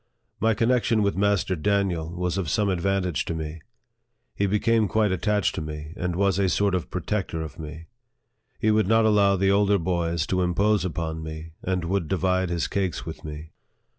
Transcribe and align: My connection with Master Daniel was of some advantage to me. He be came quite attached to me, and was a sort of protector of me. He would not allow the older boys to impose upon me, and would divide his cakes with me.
My 0.39 0.55
connection 0.55 1.03
with 1.03 1.15
Master 1.15 1.55
Daniel 1.55 2.09
was 2.09 2.35
of 2.39 2.49
some 2.49 2.69
advantage 2.69 3.23
to 3.25 3.35
me. 3.35 3.61
He 4.33 4.47
be 4.47 4.57
came 4.57 4.87
quite 4.87 5.11
attached 5.11 5.53
to 5.53 5.61
me, 5.61 5.93
and 5.95 6.15
was 6.15 6.39
a 6.39 6.49
sort 6.49 6.73
of 6.73 6.89
protector 6.89 7.43
of 7.43 7.59
me. 7.59 7.85
He 8.59 8.71
would 8.71 8.87
not 8.87 9.05
allow 9.05 9.35
the 9.35 9.51
older 9.51 9.77
boys 9.77 10.25
to 10.25 10.41
impose 10.41 10.83
upon 10.83 11.21
me, 11.21 11.51
and 11.61 11.85
would 11.85 12.07
divide 12.07 12.49
his 12.49 12.67
cakes 12.67 13.05
with 13.05 13.23
me. 13.23 13.51